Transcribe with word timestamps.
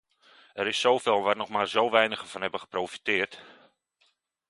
Er 0.53 0.67
is 0.67 0.79
zoveel 0.79 1.21
waar 1.21 1.35
nog 1.35 1.49
maar 1.49 1.67
zo 1.67 1.89
weinigen 1.89 2.27
van 2.27 2.41
hebben 2.41 2.59
geprofiteerd. 2.59 3.41